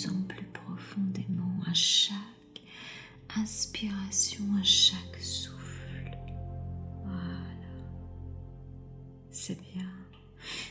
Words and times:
plus 0.00 0.08
en 0.08 0.22
plus 0.22 0.46
profondément 0.46 1.62
à 1.66 1.74
chaque 1.74 2.62
inspiration, 3.36 4.44
à 4.58 4.62
chaque 4.62 5.20
souffle. 5.20 6.16
Voilà. 7.04 7.50
C'est 9.30 9.60
bien. 9.74 9.90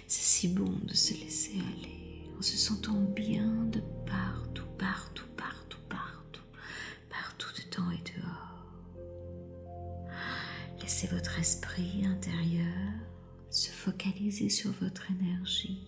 C'est 0.07 0.23
si 0.23 0.47
bon 0.47 0.71
de 0.83 0.93
se 0.93 1.13
laisser 1.13 1.59
aller 1.59 2.23
en 2.37 2.41
se 2.41 2.57
sentant 2.57 2.99
bien 2.99 3.65
de 3.65 3.81
partout, 4.05 4.65
partout, 4.77 5.27
partout, 5.37 5.79
partout, 5.89 6.41
partout 7.09 7.49
dedans 7.57 7.91
et 7.91 8.19
dehors. 8.19 8.65
Laissez 10.81 11.07
votre 11.07 11.37
esprit 11.39 12.05
intérieur 12.05 12.93
se 13.51 13.69
focaliser 13.69 14.49
sur 14.49 14.71
votre 14.81 15.09
énergie, 15.11 15.87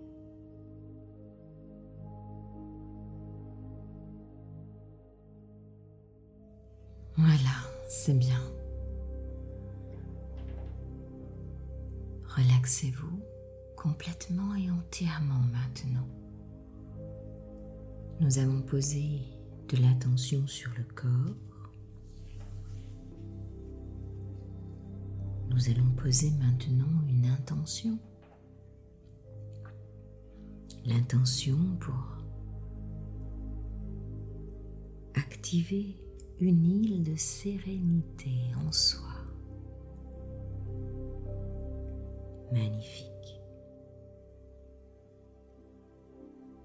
Voilà, 7.23 7.53
c'est 7.87 8.17
bien. 8.17 8.41
Relaxez-vous 12.35 13.19
complètement 13.77 14.55
et 14.55 14.71
entièrement 14.71 15.43
maintenant. 15.51 16.07
Nous 18.21 18.39
avons 18.39 18.63
posé 18.63 19.21
de 19.69 19.77
l'attention 19.77 20.47
sur 20.47 20.71
le 20.75 20.83
corps. 20.95 21.69
Nous 25.51 25.69
allons 25.69 25.91
poser 25.91 26.31
maintenant 26.31 27.03
une 27.07 27.27
intention. 27.27 27.99
L'intention 30.85 31.77
pour 31.79 32.17
activer 35.13 35.97
une 36.41 36.65
île 36.65 37.03
de 37.03 37.15
sérénité 37.15 38.31
en 38.67 38.71
soi. 38.71 39.07
Magnifique. 42.51 43.39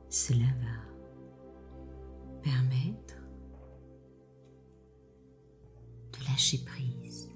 Cela 0.09 0.47
va 0.63 2.41
permettre 2.43 3.17
de 6.13 6.25
lâcher 6.25 6.65
prise. 6.65 7.31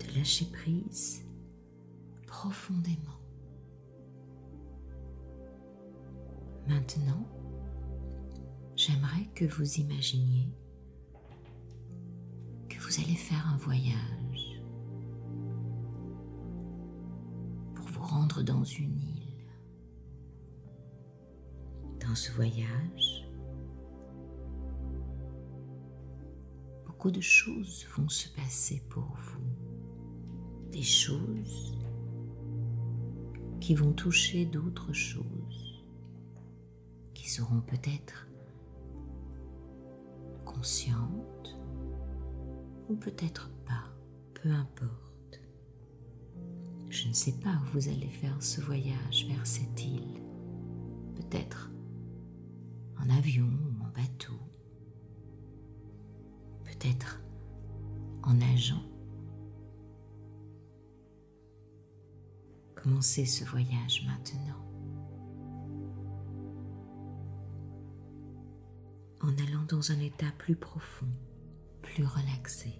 De 0.00 0.18
lâcher 0.18 0.46
prise 0.46 1.24
profondément. 2.26 3.20
Maintenant, 6.66 7.28
j'aimerais 8.84 9.28
que 9.36 9.44
vous 9.44 9.74
imaginiez 9.74 10.48
que 12.68 12.80
vous 12.80 13.00
allez 13.00 13.14
faire 13.14 13.46
un 13.46 13.56
voyage 13.58 14.60
pour 17.76 17.86
vous 17.86 18.02
rendre 18.02 18.42
dans 18.42 18.64
une 18.64 19.00
île. 19.00 19.46
Dans 22.00 22.16
ce 22.16 22.32
voyage, 22.32 23.24
beaucoup 26.84 27.12
de 27.12 27.20
choses 27.20 27.86
vont 27.96 28.08
se 28.08 28.28
passer 28.30 28.82
pour 28.88 29.16
vous. 29.16 30.70
Des 30.72 30.82
choses 30.82 31.78
qui 33.60 33.76
vont 33.76 33.92
toucher 33.92 34.44
d'autres 34.44 34.92
choses, 34.92 35.84
qui 37.14 37.30
seront 37.30 37.60
peut-être 37.60 38.26
consciente 40.62 41.58
ou 42.88 42.94
peut-être 42.94 43.50
pas, 43.66 43.82
peu 44.32 44.48
importe. 44.48 45.40
Je 46.88 47.08
ne 47.08 47.12
sais 47.12 47.32
pas 47.32 47.50
où 47.50 47.72
vous 47.72 47.88
allez 47.88 48.10
faire 48.10 48.40
ce 48.40 48.60
voyage 48.60 49.26
vers 49.26 49.44
cette 49.44 49.84
île. 49.84 50.22
Peut-être 51.16 51.72
en 52.96 53.10
avion 53.10 53.46
ou 53.48 53.84
en 53.84 53.88
bateau. 53.88 54.38
Peut-être 56.62 57.20
en 58.22 58.34
nageant. 58.34 58.84
Commencez 62.76 63.26
ce 63.26 63.44
voyage 63.44 64.06
maintenant. 64.06 64.71
En 69.22 69.32
allant 69.38 69.64
dans 69.68 69.92
un 69.92 70.00
état 70.00 70.32
plus 70.38 70.56
profond, 70.56 71.06
plus 71.80 72.04
relaxé. 72.04 72.72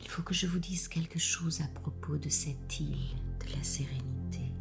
Il 0.00 0.08
faut 0.08 0.22
que 0.22 0.34
je 0.34 0.46
vous 0.46 0.58
dise 0.58 0.88
quelque 0.88 1.18
chose 1.18 1.60
à 1.60 1.68
propos 1.68 2.18
de 2.18 2.28
cette 2.28 2.80
île 2.80 3.16
de 3.40 3.56
la 3.56 3.62
sérénité 3.62 4.52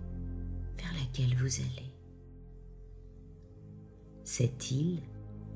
vers 0.78 0.94
laquelle 0.94 1.36
vous 1.36 1.60
allez. 1.62 1.96
Cette 4.24 4.72
île 4.72 5.02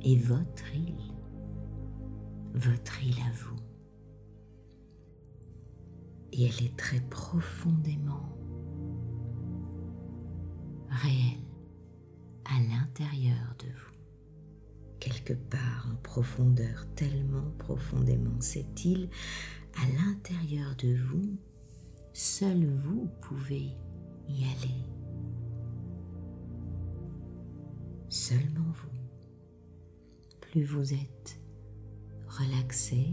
est 0.03 0.17
votre 0.17 0.75
île, 0.75 1.13
votre 2.55 3.03
île 3.03 3.19
à 3.19 3.31
vous. 3.31 3.55
Et 6.33 6.45
elle 6.45 6.65
est 6.65 6.75
très 6.75 6.99
profondément 7.01 8.35
réel 10.89 11.39
à 12.45 12.59
l'intérieur 12.59 13.55
de 13.59 13.67
vous. 13.67 13.95
Quelque 14.99 15.33
part 15.33 15.87
en 15.91 15.95
profondeur, 15.97 16.85
tellement 16.95 17.51
profondément 17.59 18.39
cette 18.41 18.85
île, 18.85 19.09
à 19.75 20.05
l'intérieur 20.05 20.75
de 20.77 20.95
vous, 20.95 21.37
seul 22.13 22.65
vous 22.77 23.09
pouvez 23.21 23.71
y 24.27 24.43
aller. 24.43 24.85
Seulement 28.09 28.71
vous. 28.73 28.89
Plus 30.41 30.63
vous 30.63 30.93
êtes 30.93 31.39
relaxé, 32.27 33.07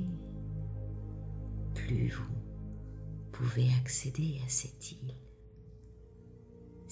plus 1.74 2.08
vous 2.08 2.34
pouvez 3.32 3.68
accéder 3.80 4.40
à 4.44 4.48
cette 4.48 4.92
île 4.92 5.14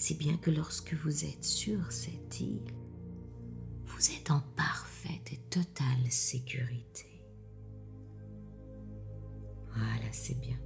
si 0.01 0.15
bien 0.15 0.39
que 0.39 0.51
lorsque 0.51 0.95
vous 0.95 1.27
êtes 1.27 1.45
sur 1.45 1.93
cette 1.93 2.41
île, 2.41 2.73
vous 3.85 4.11
êtes 4.13 4.31
en 4.31 4.41
parfaite 4.57 5.31
et 5.31 5.37
totale 5.51 6.11
sécurité. 6.11 7.23
Voilà, 9.77 10.11
c'est 10.11 10.41
bien. 10.41 10.57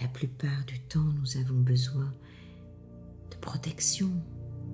La 0.00 0.08
plupart 0.08 0.64
du 0.66 0.80
temps, 0.80 1.12
nous 1.20 1.36
avons 1.36 1.60
besoin 1.60 2.12
de 3.30 3.36
protection 3.36 4.10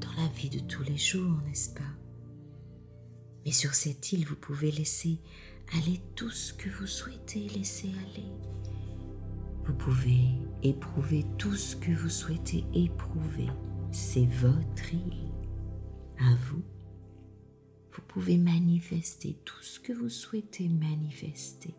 dans 0.01 0.13
la 0.23 0.29
vie 0.29 0.49
de 0.49 0.61
tous 0.61 0.83
les 0.83 0.97
jours, 0.97 1.39
n'est-ce 1.47 1.75
pas? 1.75 1.83
Mais 3.45 3.53
sur 3.53 3.75
cette 3.75 4.11
île, 4.13 4.27
vous 4.27 4.37
pouvez 4.37 4.71
laisser 4.73 5.21
aller 5.77 6.01
tout 6.15 6.31
ce 6.31 6.55
que 6.55 6.71
vous 6.71 6.87
souhaitez 6.87 7.47
laisser 7.51 7.91
aller 8.09 8.33
vous 9.67 9.75
pouvez 9.75 10.29
éprouver 10.63 11.25
tout 11.39 11.55
ce 11.55 11.77
que 11.77 11.93
vous 11.93 12.09
souhaitez 12.09 12.65
éprouver. 12.75 13.49
C'est 13.93 14.27
votre 14.27 14.93
île. 14.93 15.33
À 16.19 16.35
vous. 16.35 16.63
Vous 17.93 18.03
pouvez 18.09 18.37
manifester 18.37 19.39
tout 19.45 19.63
ce 19.63 19.81
que 19.81 19.93
vous 19.93 20.09
souhaitez 20.09 20.69
manifester. 20.69 21.75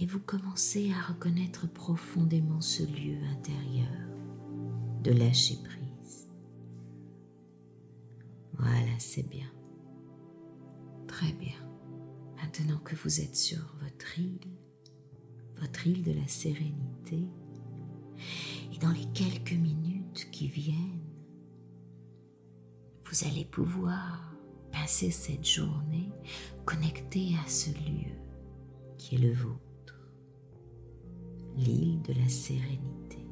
Et 0.00 0.06
vous 0.06 0.20
commencez 0.20 0.92
à 0.92 1.12
reconnaître 1.12 1.70
profondément 1.70 2.60
ce 2.60 2.82
lieu 2.84 3.18
intérieur 3.32 3.88
de 5.02 5.12
lâcher 5.12 5.56
prise. 5.62 6.28
Voilà, 8.54 8.98
c'est 8.98 9.28
bien. 9.28 9.50
Très 11.06 11.32
bien. 11.32 11.56
Maintenant 12.36 12.78
que 12.78 12.94
vous 12.96 13.20
êtes 13.20 13.36
sur 13.36 13.76
votre 13.82 14.18
île, 14.18 14.38
votre 15.60 15.86
île 15.86 16.02
de 16.02 16.12
la 16.12 16.26
sérénité. 16.26 17.28
Et 18.72 18.78
dans 18.78 18.90
les 18.90 19.04
quelques 19.12 19.52
minutes 19.52 20.28
qui 20.30 20.48
viennent, 20.48 21.00
vous 23.04 23.26
allez 23.26 23.44
pouvoir 23.44 24.34
passer 24.72 25.10
cette 25.10 25.46
journée 25.46 26.10
connecté 26.64 27.34
à 27.44 27.48
ce 27.48 27.70
lieu 27.70 28.14
qui 28.96 29.16
est 29.16 29.18
le 29.18 29.32
vôtre, 29.32 30.12
l'île 31.56 32.00
de 32.02 32.12
la 32.14 32.28
sérénité, 32.28 33.26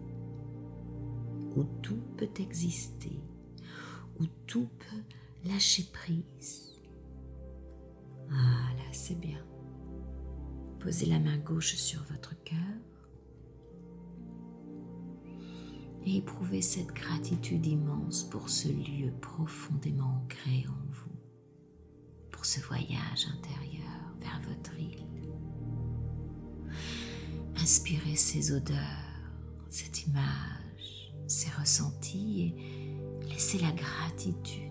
où 1.57 1.65
tout 1.83 2.03
peut 2.17 2.31
exister, 2.39 3.21
où 4.19 4.27
tout 4.47 4.69
peut 4.79 5.49
lâcher 5.49 5.85
prise. 5.93 6.81
Ah 8.31 8.73
là, 8.77 8.93
c'est 8.93 9.19
bien. 9.19 9.48
Posez 10.81 11.07
la 11.07 11.19
main 11.19 11.39
gauche 11.39 11.75
sur 11.75 12.03
votre 12.05 12.35
cœur 12.45 12.57
et 16.07 16.17
éprouvez 16.17 16.63
cette 16.63 16.93
gratitude 16.93 17.67
immense 17.67 18.25
pour 18.25 18.49
ce 18.49 18.69
lieu 18.69 19.13
profondément 19.21 20.23
ancré 20.25 20.65
en 20.69 20.93
vous, 20.93 21.19
pour 22.31 22.47
ce 22.47 22.61
voyage 22.61 23.27
intérieur 23.37 24.15
vers 24.21 24.41
votre 24.49 24.79
île. 24.79 25.05
Inspirez 27.57 28.17
ces 28.17 28.53
odeurs, 28.53 28.77
cette 29.69 30.07
image, 30.07 31.13
ces 31.27 31.51
ressentis 31.51 32.55
et 33.23 33.29
laissez 33.29 33.59
la 33.59 33.73
gratitude 33.73 34.68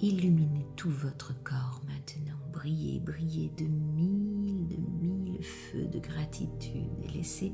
illuminer 0.00 0.66
tout 0.76 0.90
votre 0.90 1.34
corps 1.42 1.82
maintenant, 1.86 2.38
briller, 2.52 3.00
briller 3.00 3.50
de 3.56 3.64
mille, 3.64 4.68
de 4.68 4.76
mille 4.76 5.42
feux 5.42 5.86
de 5.86 5.98
gratitude 5.98 6.90
et 7.04 7.08
laissez 7.08 7.52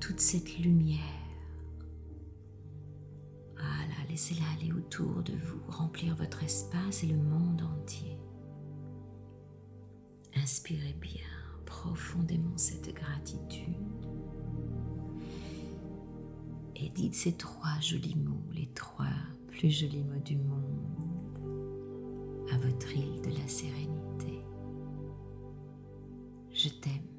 toute 0.00 0.20
cette 0.20 0.58
lumière 0.58 1.26
voilà, 3.56 4.08
laissez-la 4.08 4.44
aller 4.56 4.72
autour 4.72 5.22
de 5.22 5.32
vous, 5.32 5.60
remplir 5.68 6.14
votre 6.16 6.42
espace 6.42 7.02
et 7.04 7.06
le 7.06 7.16
monde 7.16 7.62
entier. 7.62 8.18
Inspirez 10.34 10.94
bien 11.00 11.24
profondément 11.64 12.56
cette 12.56 12.94
gratitude. 12.94 13.74
Et 16.76 16.90
dites 16.90 17.14
ces 17.14 17.32
trois 17.32 17.80
jolis 17.80 18.16
mots, 18.16 18.44
les 18.52 18.68
trois 18.74 19.06
plus 19.48 19.70
jolis 19.70 20.04
mots 20.04 20.22
du 20.22 20.36
monde, 20.36 21.05
à 22.52 22.56
votre 22.58 22.92
île 22.94 23.20
de 23.22 23.30
la 23.30 23.48
sérénité. 23.48 24.44
Je 26.52 26.68
t'aime. 26.68 27.15